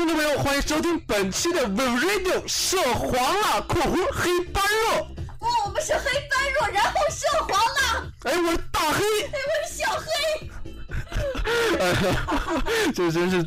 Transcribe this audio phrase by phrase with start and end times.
[0.00, 5.06] 听众朋友，欢迎收听本期的 We Radio 涉黄了（括弧黑般若
[5.38, 8.10] 不，我们是黑般若，然后涉黄了。）。
[8.24, 10.08] 哎，我是大黑，哎，我是小黑。
[11.78, 13.46] 哎， 这真是，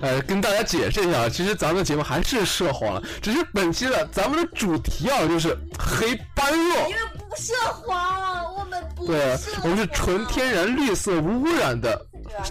[0.00, 6.96] 呃，跟大家解释一下，其实咱们的节目还是涉黄了，只是本期的咱们的主题啊，就是黑般若因。
[6.96, 12.04] 为不涉黄，我们不对，我们是纯天然、绿色、无污染的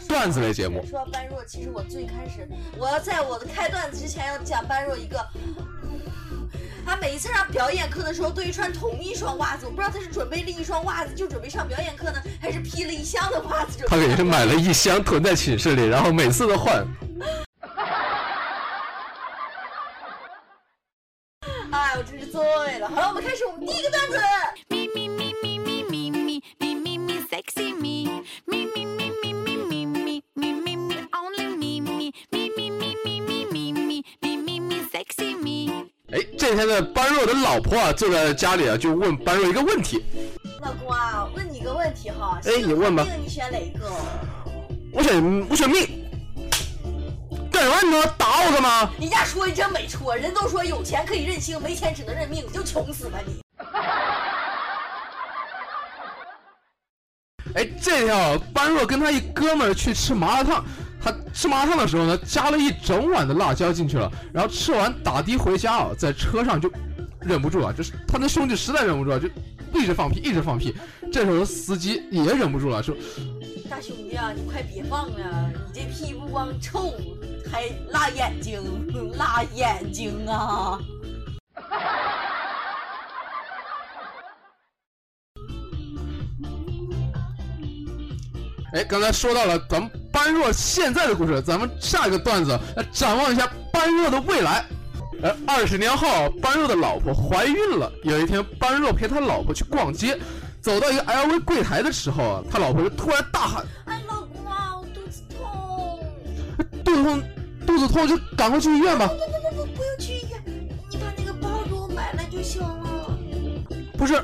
[0.08, 0.86] 段子类节目。
[0.86, 5.26] 说到般若，其实我最开始，我要在我的开段子之前要讲般若一个。
[6.86, 14.16] 他每一次上表演课的时候都会穿同一双袜子，我不知道他是准备了一双袜子就准备上表演课呢，还是披了一箱的袜子他上表演课。
[14.16, 16.88] 给是买了一箱囤在寝室里，然后每次都换。
[21.70, 22.88] 哎，我真是醉了。
[22.88, 24.18] 好了，我们开始我们第一个段子。
[36.48, 40.02] 这天的般若的老婆啊，坐在家里啊，就问般若一个问题：
[40.62, 43.92] 老公啊，问你个问题哈，哎你问吧命你选哪一个？
[44.94, 45.86] 我选我选命。
[47.52, 47.82] 干什么？
[47.84, 48.90] 你他妈打我干嘛？
[48.98, 53.42] 你家说的真没错，人都说有钱可以任性，没钱只能认命，你就穷死吧你！
[57.56, 60.66] 哎，这天啊，般若跟他一哥们儿去吃麻辣烫，
[61.02, 66.72] 他吃麻辣烫的时候呢，加了一整碗的辣椒进去了，然后吃完打的回家啊，在车上就
[67.22, 69.28] 忍不住了，就是他那兄弟实在忍不住了，就
[69.74, 70.76] 一直放屁，一直放屁。
[71.12, 72.96] 这时候司机也忍不住了，说
[73.70, 76.94] 大兄弟啊，你快别放了，你这屁不光臭，
[77.52, 78.62] 还辣眼睛，
[79.18, 80.80] 辣眼睛啊！
[88.74, 94.66] 哎，刚才说到了咱们般若现在的故事，咱们下一个段子来展望一下般若的未来。
[95.24, 96.08] 而二十年后，
[96.42, 97.92] 般若的老婆怀孕了。
[98.04, 100.20] 有一天，般若陪他老婆去逛街，
[100.62, 106.00] 走到一个 LV 柜台的时候啊，他老婆就突然大喊哎，老公啊，我肚子痛
[106.84, 107.24] ！：“肚子痛，
[107.66, 110.44] 肚子痛就赶快去医院吧不！”不不不，不用去医院，
[110.92, 113.18] 你把那个包给我买来就行了。
[113.98, 114.22] 不是，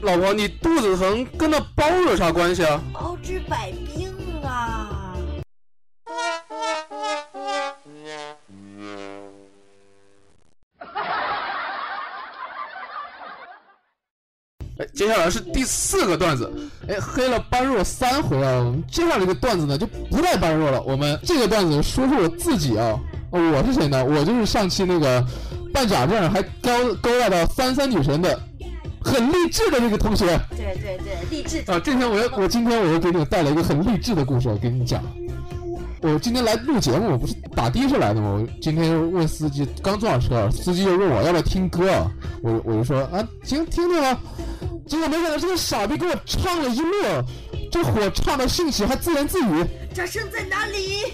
[0.00, 2.80] 老婆，你肚子疼跟那包有啥关系啊？
[2.92, 3.70] 包治百
[14.94, 16.52] 接下来是第四个段子，
[16.86, 18.58] 哎，黑了般若三回啊。
[18.58, 20.82] 我们接下来这个段子呢，就不带般若了。
[20.82, 22.98] 我们这个段子说说我自己啊，
[23.30, 24.04] 呃我是谁呢？
[24.04, 25.24] 我就是上期那个
[25.72, 28.38] 办假证还勾勾搭到三三女神的，
[29.00, 31.80] 很励志的那个同学对对对，励志啊。
[31.82, 35.02] 这天我要，我今天我又给你们带来一个很励志的故事，我给你讲。
[36.02, 38.32] 我今天来录节目，我不是打的士来的吗？
[38.32, 42.10] 我今天问司机，刚坐上车，司机就问我要不要听歌啊，
[42.42, 44.18] 我我就说啊，行，听听啊。
[44.86, 46.92] 结果没想到这个傻逼给我唱了一幕，
[47.70, 51.04] 这火唱的兴起，还自言自语，掌声在哪里？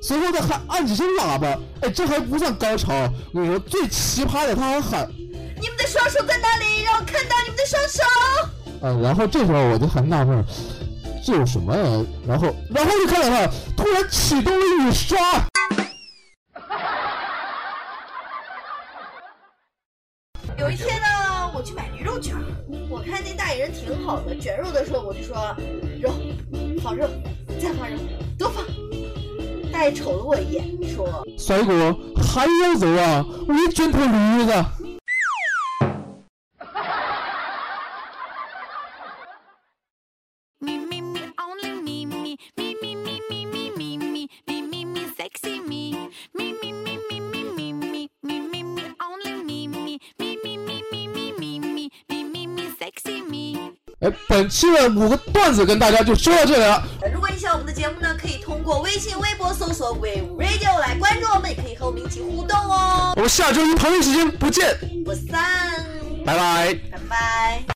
[0.00, 2.94] 随后他还按几声喇叭，哎，这还不算高潮，
[3.34, 6.82] 我跟你说最奇葩的，他还喊，你们的双手在哪里？
[6.84, 8.02] 让我看到你们的双手。
[8.82, 10.44] 呃，然后这时候我就很纳闷儿，
[11.24, 11.82] 这有什么呀？
[12.26, 15.18] 然后，然后就看到他突然启动了雨刷，
[20.56, 21.06] 有一天呢，
[21.56, 22.42] 我去买驴肉卷儿，
[22.90, 25.56] 我看那大爷人挺好的，卷肉的时候我就说
[25.98, 26.12] 肉，
[26.82, 27.08] 放肉，
[27.58, 27.96] 再放肉，
[28.38, 28.62] 多放。
[29.72, 33.24] 大爷瞅了我一眼，说帅哥还要肉啊？
[33.48, 34.52] 我也卷头驴子。
[54.06, 56.80] 哎，本期的五个段子跟大家就说到这里了。
[57.02, 63.14] 呃如果你喜欢我们的节目呢，可以通过微信、微博搜索 “We Radio” 来关注我们，也可以和我们一起互动哦。
[63.16, 65.84] 我们下周一同一时间不见，不散，
[66.24, 66.74] 拜拜。
[66.92, 67.66] 拜拜。